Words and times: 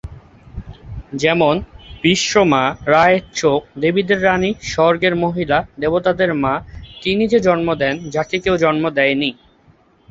যেমনঃ 1.13 1.61
বিশ্ব 2.03 2.33
মা, 2.43 2.63
রা 2.87 3.03
এর 3.09 3.23
চোখ, 3.33 3.59
দেবীদের 3.79 4.19
রাণী, 4.23 4.51
স্বর্গের 4.63 5.13
মহিলা, 5.15 5.57
দেবতাদের 5.79 6.31
মা, 6.33 6.53
তিনি 7.01 7.23
যে 7.27 7.39
জন্ম 7.39 7.67
দেন, 7.75 7.95
যাকে 8.09 8.35
কেউ 8.39 8.55
জন্ম 8.57 8.83
দেয়নি। 8.89 9.29